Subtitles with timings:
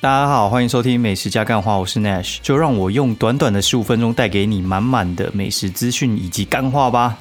[0.00, 7.18] 大家好，欢迎收听美食加干话，我是 Nash，就让我用短短的十五分钟带给你满满的美食资讯以及干话吧。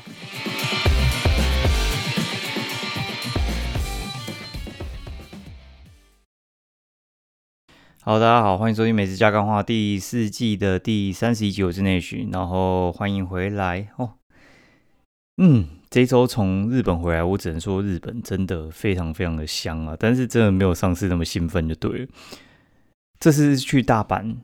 [8.04, 14.12] 好，大家好，欢迎收听美食加干话第四季的第三十一集，我是 Nash，然后欢迎回来哦。
[15.38, 22.08] 嗯，这周从日本回来，我只能说日本真的非常非常的香啊，但是真的没有上次那么兴奋就对了。
[23.20, 24.36] 这次是去大阪、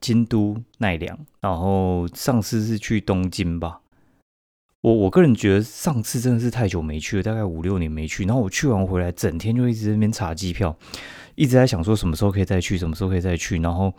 [0.00, 3.80] 京都、奈良，然后上次是去东京吧。
[4.80, 8.24] 我我个人觉得上次真的是太久没去了，大概五六年没去。
[8.24, 10.76] 然后我去完回来，整天就一直在那边查机票，
[11.34, 13.58] 一直在想说什么时候可以再去，什么时候可以再去。
[13.58, 13.92] 然后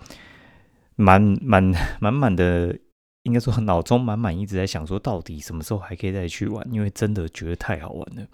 [0.96, 2.78] 满满 满满的，
[3.24, 6.66] 应该说脑中满满一直在想说，到底什么时候还可以再去玩？
[6.72, 8.28] 因为真的觉得太好玩了，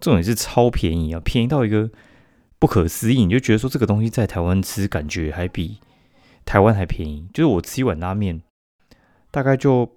[0.00, 1.90] 重点是超便宜啊，便宜到一个。
[2.62, 5.80] 不可思议，你就觉得说这个东西在台湾吃，感觉还比
[6.44, 7.26] 台湾还便宜。
[7.34, 8.40] 就是我吃一碗拉面，
[9.32, 9.96] 大概就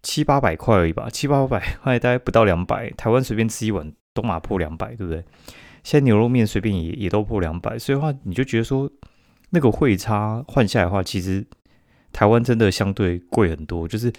[0.00, 2.88] 七八百块而已吧，七八百块 大概不到两百。
[2.90, 5.24] 台湾随便吃一碗都马破两百，对不对？
[5.82, 8.88] 现在牛肉面随便也也都破两百，所以话你就觉得说
[9.50, 11.44] 那个汇差换下来的话，其实
[12.12, 13.88] 台湾真的相对贵很多。
[13.88, 14.12] 就是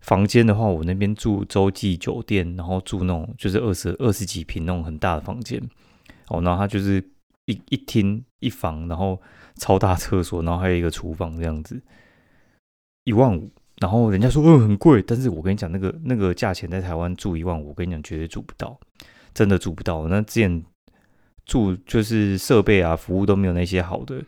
[0.00, 5.60] 房间的话，我那边住洲际酒店，然后住那种就是二十二十几平那种很大的房间，
[6.28, 7.04] 哦，然后它就是。
[7.46, 9.20] 一一厅一房，然后
[9.56, 11.80] 超大厕所，然后还有一个厨房这样子，
[13.04, 13.50] 一万五。
[13.78, 18.80] 然后人家说嗯很贵，但是我跟你讲那个那个价钱在台湾住一万五，我跟你讲绝对住不到，
[19.34, 20.08] 真的住不到。
[20.08, 20.64] 那之前
[21.44, 24.24] 住就是设备啊服务都没有那些好的，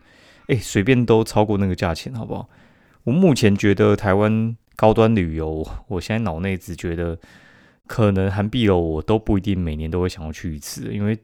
[0.49, 2.47] 哎随便都超过那个价钱，好不好？
[3.05, 7.17] 我目前觉得台湾高端旅游，我现在脑内只觉得
[7.87, 11.17] 可能韩币楼我都不一定每年都会想要去一次，因为。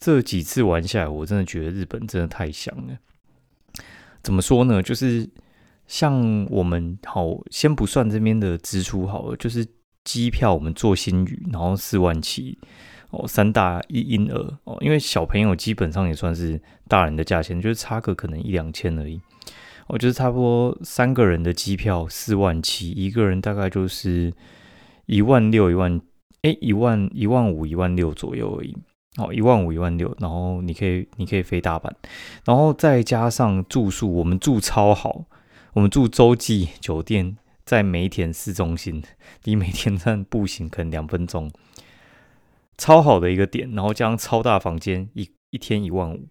[0.00, 2.98] 这几次玩下来，我真的觉得日本真的太香了。
[4.22, 4.82] 怎么说呢？
[4.82, 5.28] 就是
[5.86, 9.66] 像我们好，先不算这边的支出好了，就是
[10.04, 12.58] 机票我们坐新宇，然后四万七
[13.10, 19.20] 哦，三大一婴儿哦，因为小朋友基本上也算是大人的价钱，就是差个可能一两千而已。
[19.88, 24.32] 我觉得差不多三个人的机票四万七，一个人大概就是
[25.06, 26.00] 一万六一万，
[26.42, 28.74] 哎，一万一万五一万六左右而已。
[29.16, 31.90] 哦，一万五一万六，然后你可以你可以飞大阪，
[32.44, 35.24] 然后再加上住宿，我们住超好，
[35.72, 39.02] 我们住洲际酒店，在梅田市中心，
[39.42, 41.50] 离梅田站步行可能两分钟，
[42.78, 46.28] 超好的一个点，然后加上超大房间，一一天一万五，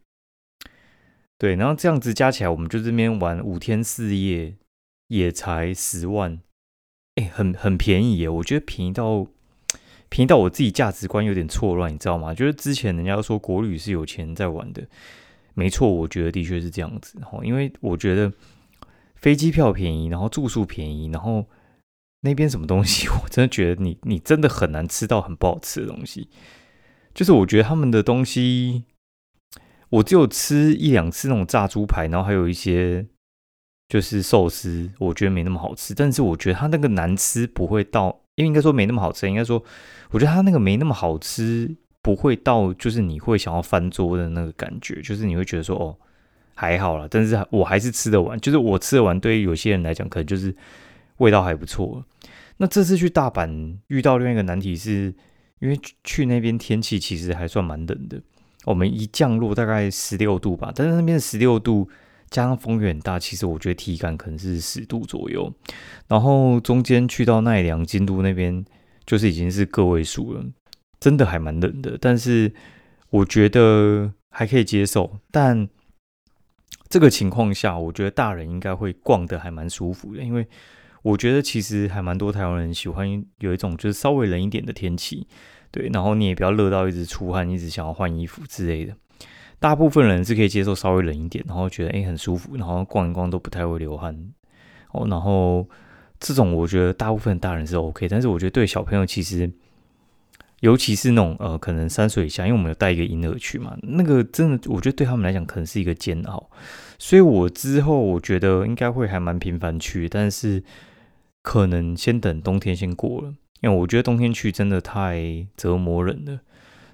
[1.38, 4.56] 对，然后这样子加起来，我们就这边玩五天四夜，
[5.10, 6.40] 也才十万，
[7.16, 9.28] 哎，很很便宜耶，我觉得便宜到。
[10.10, 12.34] 便宜到我自己价值观有点错乱，你知道吗？
[12.34, 14.88] 就是之前人家说国旅是有钱在玩的，
[15.54, 17.20] 没错，我觉得的确是这样子。
[17.20, 18.34] 哈，因为我觉得
[19.16, 21.46] 飞机票便宜，然后住宿便宜，然后
[22.22, 26.28] 那边什么东西， 我真的觉得你你真的很难吃到很不好吃的东西。
[27.14, 28.86] 就是我觉得他们的东西，
[29.90, 33.06] 我只有吃一两次那种炸猪排，然后还有一些
[33.88, 35.94] 就是寿司，我觉得没那么好吃。
[35.94, 38.22] 但是我觉得它那个难吃不会到。
[38.40, 39.62] 因为应该说没那么好吃，应该说，
[40.12, 41.70] 我觉得它那个没那么好吃，
[42.02, 45.94] 不会到就是你会想要翻桌的那个感觉，就是你会觉得说哦
[46.56, 50.56] 还好了，但是我还是吃得完，就是我吃得完，对于有些人来讲，可能就是
[51.18, 52.02] 味道还不错。
[52.56, 55.14] 那这次去大阪遇到另外一个难题，是
[55.60, 58.22] 因为去那边天气其实还算蛮冷的，
[58.64, 61.90] 我们一降落大概十六度吧，但是那边十六度。
[62.30, 65.52] 加上风很大，其实我觉得体感可能是十度左右。
[66.08, 68.64] 然后中间去到奈良、京都那边，
[69.06, 70.46] 就是已经是个位数了，
[71.00, 71.98] 真的还蛮冷的。
[72.00, 72.54] 但是
[73.10, 75.20] 我觉得还可以接受。
[75.32, 75.68] 但
[76.88, 80.48] 这个情况下，我觉得大人应该会逛的还蛮舒服的，因为
[81.02, 85.28] 我觉得其实还蛮多台湾人喜欢有一种就是稍微冷一点的天气，
[85.72, 85.90] 对。
[85.94, 88.96] 然后你也不要热到一直出汗，一直想要换衣服之类的。
[89.60, 94.18] 大部分人是可以接受稍微冷一点，然后觉得诶很舒服，然后逛一逛都不太会流汗
[94.94, 95.06] 哦。
[95.10, 95.68] 然后
[96.18, 99.52] 这种我觉得大部分大人是 OK，但是我觉得对小朋友其实，
[100.62, 106.50] 尤其是那种呃可能三岁以下，因为我们有带一个婴儿去嘛，那个真的我觉得对他们来讲可能是一个煎熬。
[106.98, 110.64] 所以我之后我觉得应该会还蛮频繁去，但是
[111.44, 116.40] 可能先等冬天先过了，因为我觉得冬天去真的太折磨人了。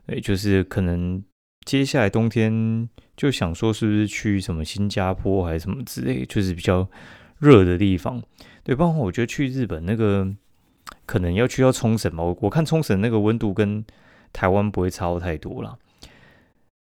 [0.07, 1.23] 对，就是可能。
[1.65, 6.87] 接下来冬天就想说是不是去什么新加坡还是什么之类，就是比较
[7.39, 8.21] 热的地方。
[8.63, 10.27] 对，包括我觉得去日本那个
[11.05, 12.23] 可能要去到冲绳吧。
[12.23, 13.83] 我我看冲绳那个温度跟
[14.31, 15.75] 台湾不会差太多啦。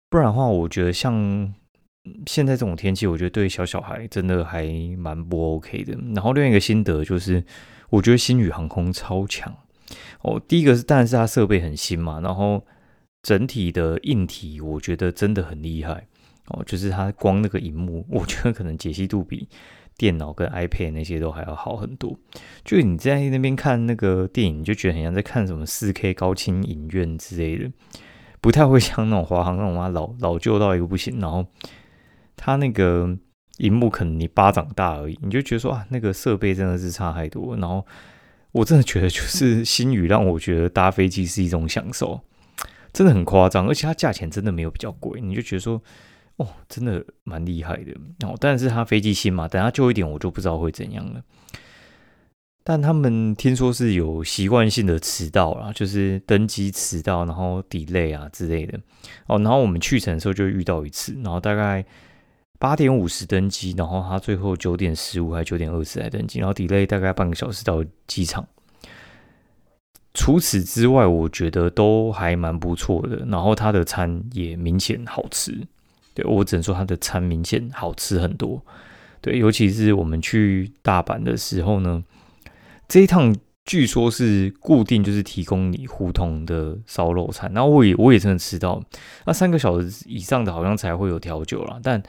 [0.08, 1.54] 不然的话，我觉得像
[2.26, 4.66] 现在这种天气，我觉得对小小孩真的还
[4.98, 5.96] 蛮不 OK 的。
[6.14, 7.44] 然后另外一个心得就是，
[7.90, 9.54] 我觉得新宇航空超强
[10.20, 10.40] 哦。
[10.46, 12.62] 第一个是，当然是它设备很新嘛，然后
[13.22, 16.06] 整体的硬体我觉得真的很厉害
[16.48, 16.62] 哦。
[16.66, 19.48] 就是它光那个荧幕， 我觉得可能解析度比
[19.96, 22.18] 电脑跟 iPad 那些都还要好很多。
[22.64, 27.70] 就你在那边看那个电影，就觉得很像在看什么四 K 高清影院之类的，
[28.40, 31.46] 不太会像那种华航那种啊老老旧到一个不行，然后。
[32.34, 33.16] 它那个
[33.58, 37.54] 荧幕可能你巴掌大而已，你就觉得说啊，那个设备真的是差太多。
[37.56, 37.86] 然后
[38.50, 42.20] 我真的觉得，就是 新宇让我觉得搭飞机是一种享受，
[42.92, 45.82] 真的很夸张，而且它价钱真的没有比较贵，你就觉得说，
[46.36, 47.92] 哦，真的蛮厉害的。
[48.26, 51.22] 哦，但是它飞机新嘛，等它旧一点，我就不知道会怎样了。
[52.64, 58.78] 但他们听说是有习惯性的迟到啦，就是登机迟到，然后 delay 啊之类的。
[59.26, 61.84] 哦，然后我们去程的时候就遇到一次，然后大概。
[62.58, 68.46] 八点五十登机，然后他最后九点十五还九点二十来登机，然后 delay 大概半个小时到机场。
[70.14, 73.24] 除此之外，我觉得都还蛮不错的。
[73.26, 75.66] 然后他的餐也明显好吃，
[76.14, 78.62] 对我只能说他的餐明显好吃很多。
[79.20, 82.02] 对，尤其是我们去大阪的时候呢，
[82.88, 88.82] 这一趟据说是固定就是提供你胡同的烧肉餐，然后我也我也真的吃到，
[89.26, 92.02] 那三个小时以上的好像才会有调酒啦，但。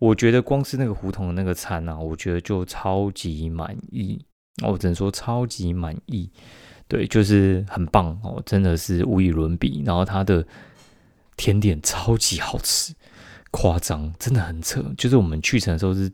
[0.00, 4.22] 我觉得光是那个胡同的那个餐啊，我觉得就超级满意
[4.66, 6.28] 我只能说超级满意，
[6.86, 9.82] 对，就是很棒哦，真的是无与伦比。
[9.84, 10.46] 然后它的
[11.36, 12.94] 甜点超级好吃，
[13.50, 14.84] 夸张，真的很扯。
[14.96, 16.10] 就是我们去程的时候是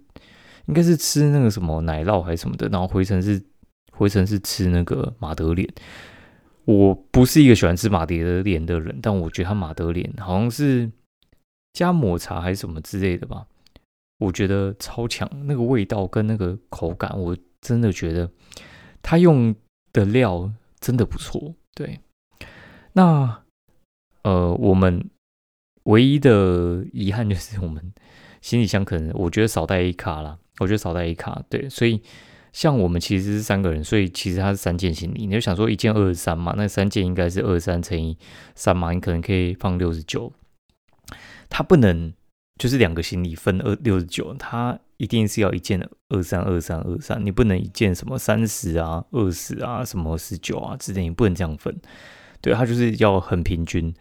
[0.66, 3.42] 应该是吃那个什么奶酪还是什么的，然后回程是
[3.92, 5.68] 回程是吃那个马德莲。
[6.64, 10.88] 我不是一个喜欢吃马德莲的人，但我觉得它马德莲好像是
[11.72, 13.46] 加抹茶还是什么之类的吧。
[14.18, 18.30] 我觉得超强，那个味道跟那个口感，我真的觉得
[19.02, 19.54] 他用
[19.92, 21.54] 的料真的不错。
[21.74, 22.00] 对，
[22.92, 23.42] 那
[24.22, 25.08] 呃，我们
[25.84, 27.92] 唯一的遗憾就是我们
[28.40, 31.42] 行李箱可能我觉得少带一卡啦，我觉得少带一卡。
[31.48, 32.02] 对，所以
[32.52, 35.26] 像我们其实是三个人，所以其实它是三件行李。
[35.26, 38.16] 你就想说一件二十三嘛，那三件应该是二十三乘以
[38.54, 40.32] 三嘛，你可能可以放六十九。
[41.48, 42.12] 它不能。
[42.58, 45.80] 就是两个行李分二六十九，它一定是要一件
[46.10, 51.74] 二三二三二三，你不能一件什么三十啊、二十啊、什么十九啊之类，你不能这样分。
[52.40, 53.92] 对，它就是要很平均。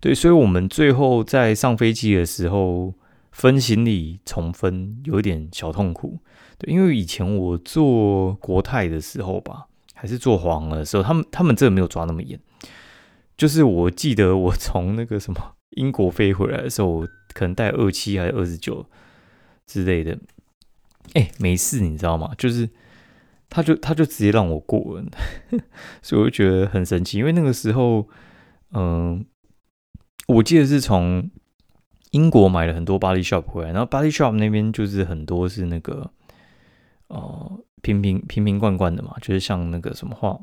[0.00, 2.94] 对，所以我们最后在上飞机的时候
[3.32, 6.18] 分行李重分有一点小痛苦。
[6.58, 12.40] 对，因为以前我做国泰的时候吧，还是做黄的时候，他们他们这个没有抓那么严。
[13.36, 15.38] 就是我记得我从那个什么
[15.76, 17.06] 英国飞回来的时候。
[17.36, 18.82] 可能带二七还是二十九
[19.66, 20.18] 之类的，
[21.14, 22.32] 哎，没事，你知道吗？
[22.36, 22.68] 就是
[23.48, 25.04] 他就他就直接让我过了，
[26.02, 27.18] 所以我就觉得很神奇。
[27.18, 28.08] 因为那个时候，
[28.72, 29.24] 嗯，
[30.28, 31.30] 我记得是从
[32.10, 36.10] 英国买了很多 Body shop 回来，然后 Body shop 那边就是很多是那个
[37.08, 40.38] 哦瓶瓶瓶瓶罐罐的嘛，就是像那个什么化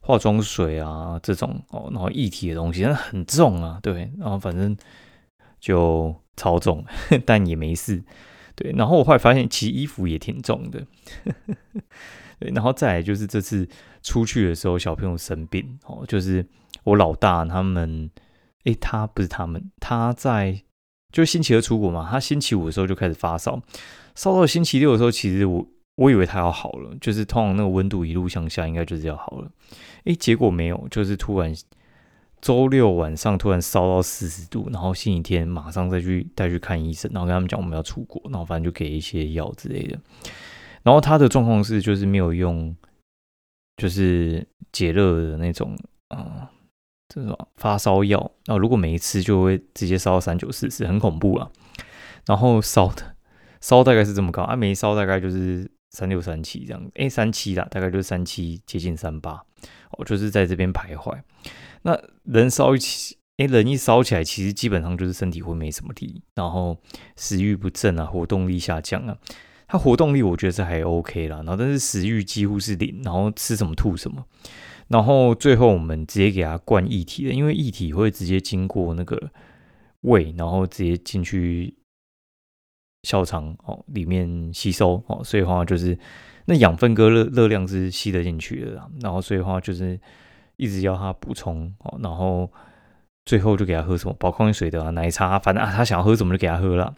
[0.00, 4.76] 化妆水啊这种哦，然后一体的东西，但很重啊，对，然后反正。
[5.60, 6.84] 就超重，
[7.24, 8.02] 但也没事。
[8.54, 10.86] 对，然后我后来发现，其实衣服也挺重的。
[12.38, 13.68] 对，然后再来就是这次
[14.02, 16.46] 出去的时候，小朋友生病哦，就是
[16.84, 18.10] 我老大他们，
[18.64, 20.62] 诶，他不是他们，他在
[21.12, 23.62] 就星期二出国嘛，他星期五的时候就开始发烧，
[24.14, 25.66] 烧到星期六的时候，其实我
[25.96, 29.50] 我以为他要好了，就是通常那个温度一路向下，应该就是要好了。
[30.04, 31.54] 诶，结果没有，就是突然。
[32.42, 39.96] 周六晚上突然烧到四十度，然后星期天马上再去带去看医生，然后跟他们讲我们要出国，然后反正就给一些药之类的。
[40.82, 42.76] 然后他的状况是就是没有用，
[43.76, 46.50] 就是解热的那种啊，
[47.08, 48.18] 这种发烧药。
[48.46, 51.48] 然后如果没吃就会直接烧到三九四十，很恐怖啊。
[52.26, 53.14] 然后烧的
[53.60, 59.44] 烧大概是这么高啊，没烧大概就是三六三七这样，哎三七啦，大概就是三七接近三八，
[59.92, 61.16] 哦就是在这边徘徊。
[61.82, 66.78] 那人烧一起，哎，人一烧起来，其实基本上就是身体会没什么力，然后
[67.16, 69.16] 食欲不振啊，活动力下降啊。
[69.66, 74.24] 他活动力我觉得是还 OK 啦，然后但是食欲几乎是零，然后吃什么吐什么。
[74.88, 79.32] 然后最后我们直接给他灌液体的，因为液体会直接经过那个
[80.02, 81.74] 胃，然后直接进去
[83.02, 85.98] 小肠哦里面吸收哦，所以话就是
[86.44, 89.98] 那养分跟热热量是吸得进去的，然后所以话就是。
[90.62, 92.48] 一直要他补充哦，然后
[93.24, 96.94] 最后就给他喝什么宝矿水的啊，奶茶，反正啊他想要喝什么就给他喝了。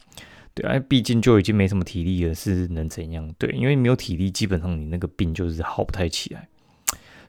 [0.52, 3.26] 对啊，毕竟就已经没什么体力了，是能怎样？
[3.38, 6.46] 对，因为没有体力，基本上你那个病就是好不太起来。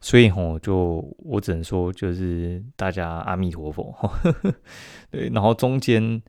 [0.02, 3.96] 所以吼，就我只能说，就是大家阿弥陀佛。
[5.10, 6.22] 对，然后中间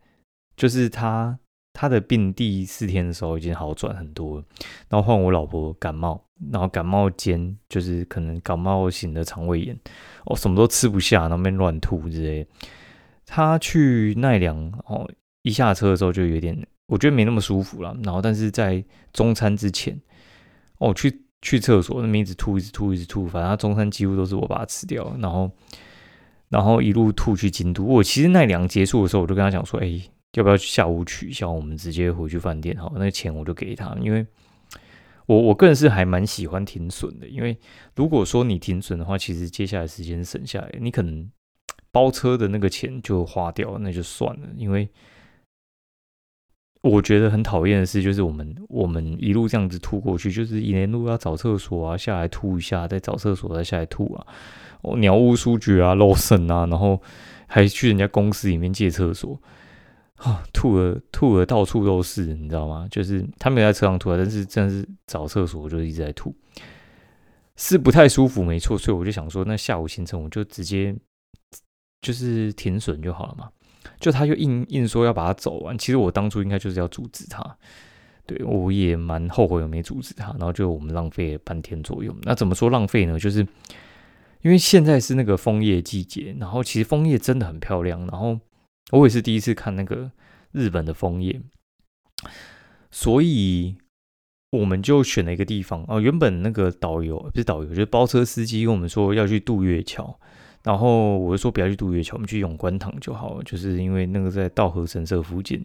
[0.57, 1.39] 就是他
[1.79, 4.45] 他的病第四天的时候已经好转很多了，
[4.89, 6.19] 然后换我老婆感冒，
[6.51, 9.79] 然后感冒间就是可能感冒型的肠胃炎，
[10.25, 12.47] 哦，什么都吃不下，那边乱吐之类。
[13.27, 14.57] 他去奈良
[14.87, 15.07] 哦，
[15.43, 17.95] 一下车的时候就有点，我觉得没那么舒服了。
[18.03, 20.01] 然后但是在中餐之前，
[20.79, 21.23] 哦去。
[21.43, 25.49] 去厕所，那么一直吐，一直吐，一直吐，反正他中餐几乎都是我把它吃掉，然后，
[26.49, 27.85] 然后一路吐去京都。
[27.85, 30.01] 我其实奈良结束的时候，我就跟他讲说：“哎，
[30.37, 31.51] 要不要下午取消？
[31.51, 32.77] 我们直接回去饭店？
[32.77, 34.25] 好，那个钱我就给他，因为
[35.27, 37.57] 我我个人是还蛮喜欢停损的，因为
[37.95, 41.31] 如果说你停损的话，其实接下来时间省下来，你可能
[41.91, 44.89] 包车的那个钱就花掉，那就算了，因为。”
[46.83, 54.27] 我觉得很讨厌的事，就是我们我们一路这样子吐过去，就是一连路要找厕所啊，下来吐一下，再找厕所，再下来吐啊，
[54.83, 57.03] 哦，鸟屋书局啊，漏肾啊，然后
[57.49, 59.37] 还去人家公司里面借厕所
[60.17, 62.87] 啊，吐了吐了到处都是，你知道吗？
[62.91, 66.35] 就是他没有在车上吐啊，但是真的是找厕所就一直在吐，
[67.57, 68.79] 是不太舒服，没错。
[68.79, 70.97] 所以我就想说，那下午行程我就直接
[72.01, 73.51] 就是停损就好了嘛。
[74.01, 77.57] 就他就硬硬说要把它走完，其实我当初应该就是要阻止他，
[78.27, 82.15] 对我也蛮后悔我没阻止他，然后就我们浪费了半天左右。
[82.23, 83.19] 那怎么说浪费呢？
[83.19, 83.47] 就是
[84.43, 88.39] 因为现在是那个枫叶季节，然后其实枫叶真的很漂亮，然后
[88.93, 90.11] 我也是第一次看那个
[90.53, 91.41] 日本的枫叶，
[92.91, 93.77] 所以
[94.53, 96.01] 我们就选了一个地方哦。
[96.01, 100.19] 原本那个导游不是导游，就是包车司机跟我们说要去渡月桥。
[100.63, 103.43] 然后我就说不要去渡月桥，我们去永观堂就好了。
[103.45, 105.65] 就是因为那个在道和神社附近，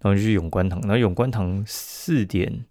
[0.00, 0.78] 然后就去永观堂。
[0.82, 2.66] 然后永观堂四点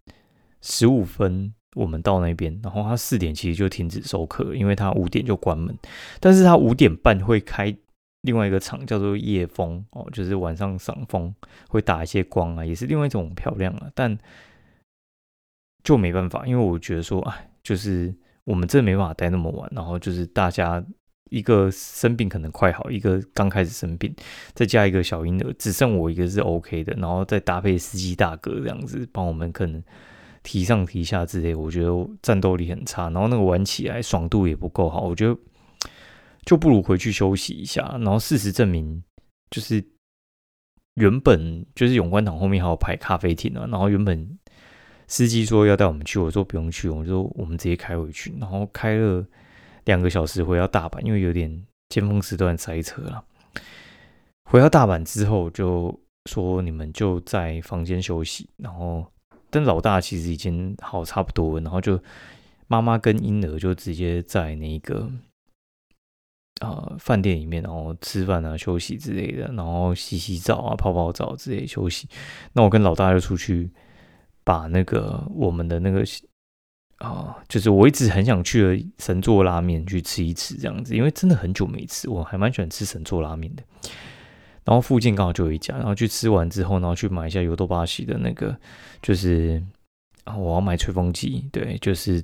[0.62, 5.76] 十五分我们到那边，然后他四点其实就停止收客，因为他五点就关门。
[6.20, 7.76] 但是他五点半会开
[8.24, 11.34] 另外一个场，叫做夜风哦，就是晚上赏风
[11.70, 13.90] 会打一些光啊，也是另外一种漂亮啊。
[13.96, 14.18] 但
[15.84, 18.14] 就没办法，因为我觉得说，哎，就是
[18.44, 19.70] 我们真的没办法待那么晚。
[19.74, 20.84] 然后就是大家。
[21.30, 24.14] 一个生病可能快好，一个刚开始生病，
[24.54, 29.84] 再加一个小婴儿，只剩我一个是 OK 的，然后再搭配司机大哥这样子帮我们可能
[30.44, 35.36] 提上提下之类，我觉得战斗力很差，然后那个玩起来爽度也不够好，我觉得
[36.46, 37.82] 就不如回去休息一下。
[38.00, 39.04] 然后事实证明，
[39.50, 39.84] 就是
[40.96, 44.38] 原本就是永观堂后面还有排咖啡厅啊，然后原本
[45.08, 49.26] 司机说要带我们去，我说不用去，我说我们直接开回去，然后开了。
[49.86, 53.22] 两个小时回到大阪，因为有点尖峰时段塞车了。
[54.50, 55.94] 回到大阪之后，就
[56.30, 58.50] 说你们就在房间休息。
[58.56, 59.06] 然后，
[59.50, 62.02] 但老大其实已经好差不多，然后就
[62.68, 65.12] 妈妈跟婴儿就直接在那个
[66.60, 72.08] 啊饭店里面，然后吃饭啊、休息之类的，然后洗洗澡啊、泡泡澡之类休息。
[72.54, 73.72] 那我跟老大就出去
[74.44, 76.04] 把那个我们的那个。
[77.00, 83.64] 啊，就是我一直很想去的神作拉面去吃一吃这样子，因为真的很久没吃，我还蛮喜欢吃神作拉面的。
[84.64, 88.58] 然后附近刚好就有一家，然后去吃完之后，然后去买一下油豆巴西的那个，
[89.02, 89.62] 就是
[90.24, 91.50] 啊，我要买吹风机。
[91.52, 92.24] 对，就是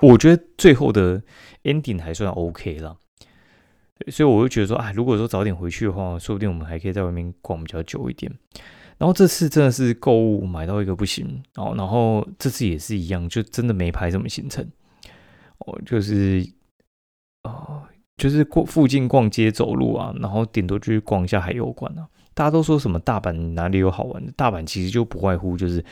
[0.00, 1.22] 我觉得最后的
[1.64, 2.96] ending 还算 OK 了。
[4.08, 8.32] 所以我就觉得说，哎，如果说早点回去的话，说不定我们还可以在外面逛比较久一点。
[8.96, 14.66] 然后这次真的是购物买到一个不行哦，然后这次也是一样，就真的没排什么行程
[15.58, 16.46] 哦，就是
[17.44, 17.82] 哦，
[18.16, 22.08] 就是过附近逛街走路啊，然后顶多就去逛一下海游馆啊。
[22.32, 24.32] 大家都说什么大阪哪里有好玩的？
[24.34, 25.84] 大阪其实就不外乎就是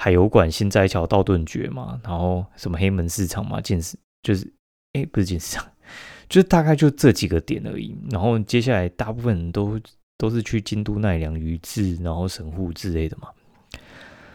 [0.00, 4.50] 海油馆、新斋桥、道顿崛嘛，然后什么黑门市场嘛，建市就是
[4.94, 5.66] 哎，不是建市场，
[6.30, 7.94] 就是大概就这几个点而已。
[8.10, 9.78] 然后接下来大部分人都。
[10.20, 13.28] 都是去京都奈良鱼治，然后神户之类的嘛，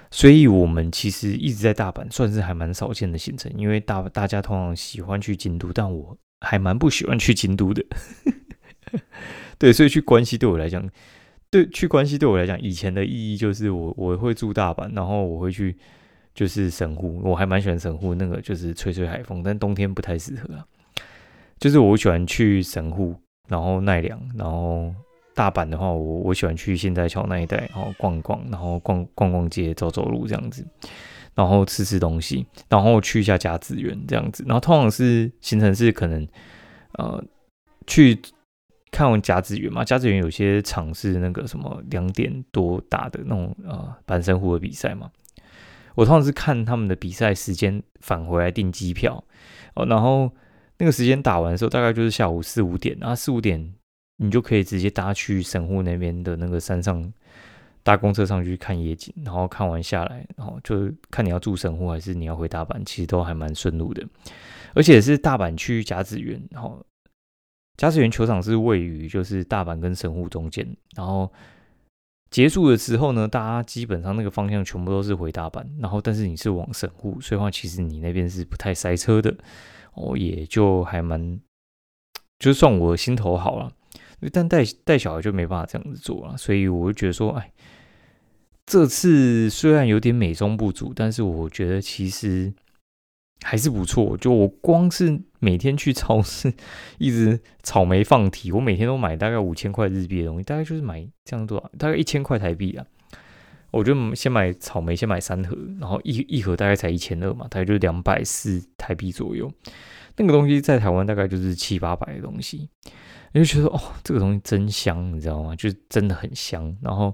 [0.10, 3.54] 所以我们其实一直在大阪，算是还蛮少见的行程。
[3.56, 7.86] 因为大大家通常喜欢去京都，但我还蛮不喜欢去京都的。
[9.60, 10.90] 对，所以去关西对我来讲，
[11.50, 15.76] 对去关西对我来讲，以前的意义就是我我会住大阪，然后我会去
[16.34, 20.50] 就是神户，我还蛮喜欢神户那个就是吹吹海风，但冬天不太适合。
[21.60, 23.16] 就是我喜欢去神户，
[23.48, 24.94] 然后奈良，然后。
[25.38, 30.66] 大阪的话，我我喜欢去现在桥那一带，然后逛逛，然后逛逛逛街，走走路这样子，
[31.34, 34.46] 然后吃吃东西，然后去一下甲子园这样子。
[34.48, 36.26] 然后通常是行程是可能
[36.94, 37.22] 呃
[37.86, 38.18] 去
[38.96, 45.12] 看完甲子园嘛，甲子园有些场是那个什么两点多打的那种呃板神湖的比赛嘛。
[45.96, 49.22] 我通常是看他们的比赛时间返回来订机票
[49.74, 50.32] 哦，然后
[50.78, 53.74] 那个时间打完的时候，大概就是下午四五点，然后四五点
[54.16, 57.12] 你就可以直接搭去神户那边的那个山上
[57.84, 64.02] 搭公车上去看夜景，然后看完下来，然后就看你要住神户还是你要回大阪，其实都还蛮顺路的，
[64.74, 66.82] 而且是大阪去甲子园，然后
[67.78, 71.32] 驾驶员球场是位于就是大阪跟神户中间，然后。
[72.32, 79.34] 结束的时候呢，大家基本上那个方向全部都是回大阪，然后但是你是往神户，所以话其实你那边是不太塞车的
[79.94, 81.40] 哦，也就还蛮，
[82.38, 83.72] 就算我心头好了，
[84.34, 87.54] 但带带小孩就没办法这样子做了，所以我就觉得说，哎，
[88.66, 92.52] 这次虽然有点美中不足，但是我觉得其实。
[93.42, 96.54] 还是不错，就我光是每天去超市，
[96.98, 102.86] 一直草莓放题，我每天都买大概五千块日币的东西，大概就是买这样多少，大概一千块台币啊。
[103.72, 109.52] 我就先买草莓，先买三盒，然后一一盒大概才一千二嘛，大概就两百四台币左右。
[110.16, 112.70] 那个东西在台湾大概就是七八百的东西，
[113.34, 115.54] 你就觉得哦，这个东西真香，你知道吗？
[115.58, 116.74] 就是真的很香。
[116.82, 117.14] 然后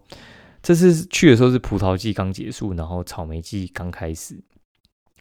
[0.62, 4.40] 这次去的时候是葡萄季刚结束，然后草莓季刚开始。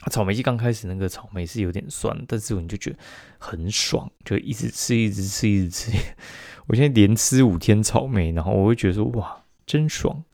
[0.08, 2.96] 草莓季刚开始，那个草莓是有点酸，但是你就觉得
[3.38, 5.92] 很爽，就一直吃，一直吃，一直吃。
[6.68, 10.24] 我现在连吃五天草莓，然后我会觉得说哇，真爽。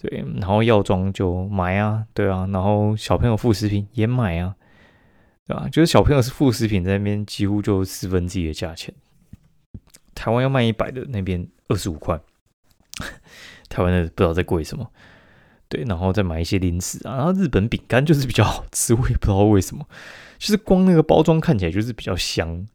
[0.00, 4.54] 对，然后药妆就买啊，对啊，然后小朋友副食品也买啊，
[5.46, 5.68] 对吧？
[5.72, 8.94] 就是小朋友是副食品，在那边几乎就四分之一的价钱。
[10.14, 12.20] 台湾要卖一百的，那边二十五块。
[13.68, 14.88] 台湾的不知道在贵什么。
[15.68, 19.86] 对，然后再买一些零食啊，然后日本饼干就是比较好吃，我也不知道为什么，
[20.38, 22.66] 就是光那个包装看起来就是比较香，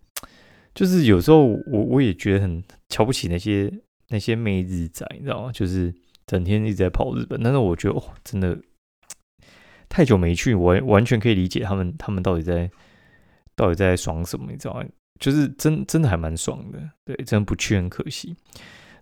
[0.75, 3.73] 就是有时候我我也觉得很瞧不起那些
[4.10, 5.51] 那些妹日仔，你知道吗？
[5.51, 5.91] 就是
[6.27, 8.56] 整天一直在跑日本，但是我觉得哦，真的
[9.89, 12.69] 太久没去，我完全可以理解他们他们到底在
[13.56, 14.86] 到底在爽什么，你知道吗？
[15.19, 18.36] 就是真真的还蛮爽的，对，真的不去很可惜，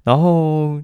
[0.03, 0.81] 然后。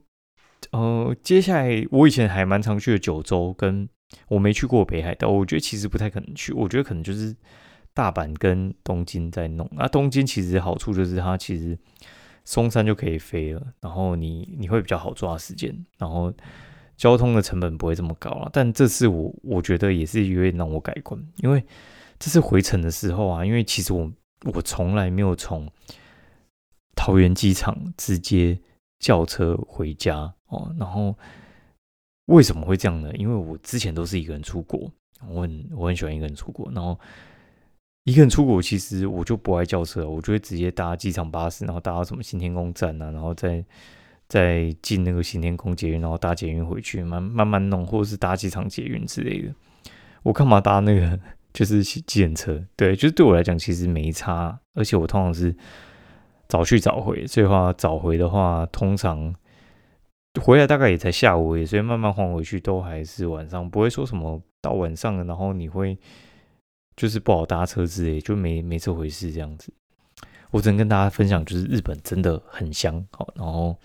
[0.72, 3.88] 呃，接下来我以前还蛮常去的九州，跟
[4.28, 6.52] 我没去过北海道，我觉得其实不太可能去。
[6.54, 7.36] 我觉得可能就是
[7.93, 9.70] 大阪跟东京在弄。
[9.74, 11.78] 那东京其实好处就是它其实
[12.43, 16.34] 松山就可以飞了，然后你你会比较好抓时间，然后
[16.96, 18.50] 交通的成本不会这么高啊。
[18.52, 21.63] 但这次我我觉得也是有点让我改观，因为
[22.20, 24.12] 这次回程的时候啊，因为其实我
[24.54, 25.70] 我从来没有从
[26.96, 28.60] 桃园机场直接
[29.00, 30.34] 叫车回家。
[30.48, 31.14] 哦，然后
[32.28, 33.12] 为什么会这样呢？
[33.16, 34.90] 因为我之前都是一个人出国，
[35.30, 36.72] 我很我很喜欢一个人出国。
[36.74, 36.98] 然后
[38.04, 43.64] 一个人出国，其实我就不爱叫车，我就会直接搭机场巴士，然后搭到什么新天宫站啊，然后再
[44.30, 49.54] 再进那个新天宫捷运，然后搭捷运回去，慢慢慢弄，或者是搭机场捷运之类的。
[50.24, 51.20] 我干嘛搭那个
[51.54, 52.64] 就是机程车？
[52.76, 55.56] 对，就是对我来讲其实没差，而且我通常是
[56.48, 59.36] 早去早回，所以话早回的话，通常。
[60.42, 65.98] 回来大概也才下午，所以慢慢晃回去都还是晚上，不会说什么到晚上了，然后你会
[66.96, 69.74] 就是不好搭车之类，就没没这回事这样子。
[70.52, 73.76] 我只能跟大家分享，就是日本真的很香，好，然后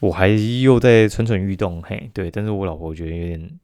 [0.00, 3.60] 我还又在蠢蠢欲动，嘿，对，但是我老婆觉得有点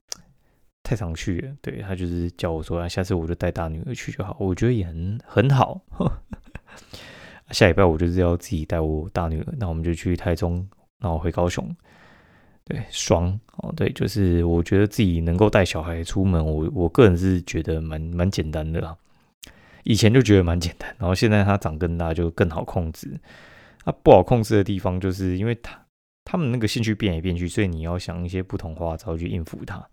[0.83, 5.81] 太常去了，对她就是叫我说，下次我就带大女儿去就好，我觉得也很很好。
[7.51, 10.69] 下礼拜我就是要自己带我大女儿，那我们就去台中。
[10.99, 11.69] 然后回高雄，
[12.65, 18.97] 对，爽哦，对，就是我觉得自己能够带小孩出门，我我个人是觉得蛮蛮简单的啦。
[19.85, 23.21] 以前就觉得蛮简单，然后现在他长更大就更好控制。
[23.85, 25.79] 他不好控制的地方，就是因为他
[26.25, 29.87] 他们那个兴趣变来变去，所以你要想一些不同花招去应付他。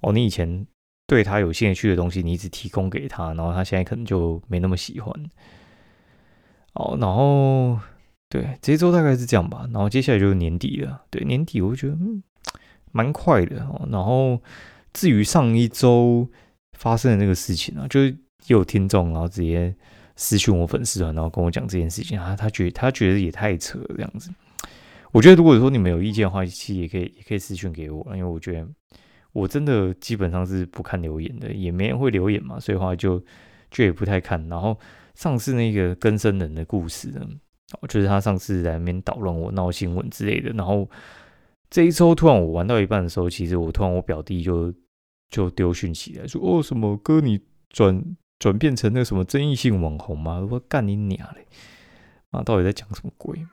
[0.00, 0.66] 哦，你以前
[1.06, 5.12] 对他有兴趣的东西，你一直提供给他，然后他现在可能就没那么喜欢。
[6.74, 7.78] 哦，然后。
[8.28, 11.04] 对，这周大概是这样吧，然后接下来就是年底了。
[11.10, 11.96] 对，年底我觉得
[12.90, 13.86] 蛮快的哦。
[13.90, 14.40] 然后
[14.92, 16.28] 至于上一周
[16.72, 18.16] 发生的那个事情啊，就是也
[18.48, 19.72] 有听众然后直接
[20.16, 24.30] 私讯我粉丝团，然后跟我讲这件事情啊，他觉他觉得也太扯了这样子。
[25.12, 28.66] 我觉得如果说你们有意见的话，其实也可以也可以私讯给我，因为我觉得
[29.32, 33.24] 我真的基本上是不看留言的，也没人会留言嘛，所以话就
[33.70, 34.44] 就也不太看。
[34.48, 34.76] 然后
[35.14, 37.24] 上次那个更生人的故事呢？
[37.88, 40.88] 就是他上次在那边捣乱我闹新闻之类的，然后
[41.70, 44.72] 这一周突然我玩到一半的时候，其实我突然我表弟就
[45.30, 48.02] 就丢讯息来说：“哦，什么哥你转
[48.38, 51.46] 转变成那什么争议性网红吗？”我：“干你娘嘞！
[52.30, 53.44] 啊，到底在讲什么鬼？”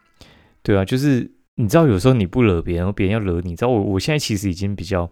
[0.62, 3.56] 对啊，就是你知道，有时候你不惹别人，别人要惹你。
[3.56, 5.10] 知道我，我现在其实已经比较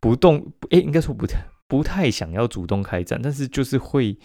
[0.00, 4.16] 不动，哎，应该说不太不太想要主动开战，但是就是会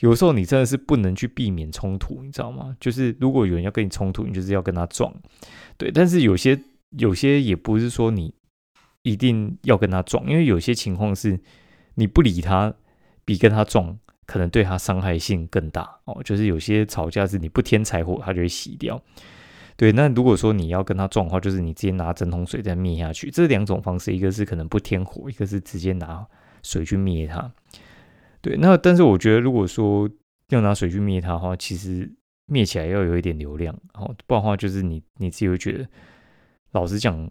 [0.00, 2.76] 有时候你真的是不能去避免冲突，你知道吗？
[2.80, 5.12] 就是如果有人要跟你冲突，你就是要跟他撞，
[5.76, 5.90] 对。
[5.90, 8.34] 但是有些有些也不是说你
[9.02, 11.40] 一定要跟他撞，因为有些情况是
[11.94, 12.74] 你不理他，
[13.24, 13.98] 比跟他撞。
[14.28, 19.00] 可能对他伤害性更大哦，就是有些吵架是你不添柴火，他就会熄掉。
[19.76, 23.30] 对，那如果说你要跟他撞的话，就是你直接拿整桶水再灭下去。
[23.30, 26.26] 这两种方式，一个是可能不添火，一个是直接拿
[26.64, 27.48] 水去灭他。
[28.46, 30.08] 对，那但是我觉得，如果说
[30.50, 32.08] 要拿水去灭它的话，其实
[32.46, 35.88] 灭起来要有一点流量，然后，不然的话就是你你自己会觉得，
[36.70, 37.28] 老实讲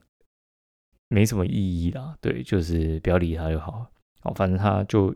[1.07, 2.15] 没什么意义啦。
[2.19, 3.87] 对，就是不要理他就好。
[4.23, 5.15] 哦，反正他就。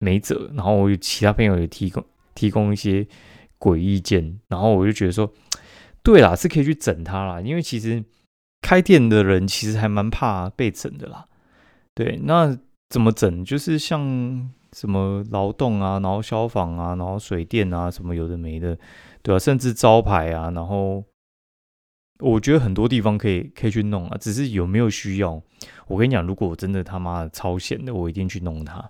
[0.00, 3.04] 没辙，然后我有其他朋友也提供提供一些
[3.58, 5.28] 鬼意见，然后我就觉得说，
[6.04, 8.04] 对啦，是可以去整他啦，因为其实
[8.62, 11.26] 开店的人其实还蛮怕被整的啦。
[11.96, 12.56] 对，那
[12.88, 13.44] 怎么整？
[13.44, 14.48] 就是像
[14.78, 18.78] 什么劳动啊，然后消防啊，然后水电啊，什么有的没的，
[19.22, 21.02] 对啊，甚至招牌啊，然后
[22.20, 25.42] 我觉得很多地方可以可以去弄啊，只是有没有需要？
[25.88, 28.88] 我跟你讲，如果我真的他妈的超闲的，我一定去弄它。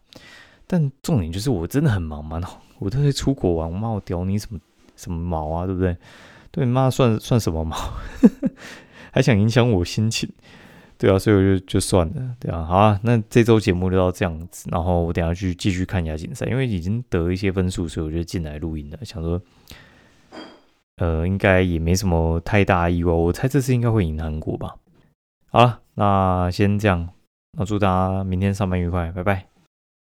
[0.66, 2.38] 但重点就是我真的很忙嘛，
[2.78, 4.60] 我都会出国玩，我妈我屌你什么
[4.94, 5.96] 什么毛啊，对不对？
[6.50, 7.74] 对妈算算什么毛？
[9.10, 10.30] 还想影响我心情？
[10.98, 19.40] 对啊，所以我就就算了，对啊，好啊，那这周节目就到这样子，然后我等下去继续看亚锦赛，因为已经得一些分数，所以我就进来录音了，想说，
[20.96, 24.74] 呃，应该也没什么太大意外，我猜这次应该会赢韩国吧。
[25.50, 27.08] 好了，那先这样，
[27.56, 29.57] 那祝大家明天上班愉快，拜拜。